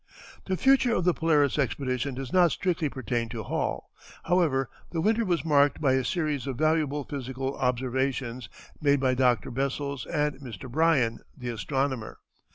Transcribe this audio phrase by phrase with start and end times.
[0.45, 3.91] The future of the Polaris expedition does not strictly pertain to Hall.
[4.23, 8.49] However, the winter was marked by a series of valuable physical observations,
[8.81, 9.51] made by Dr.
[9.51, 10.67] Bessels and Mr.
[10.67, 12.17] Bryan, the astronomer.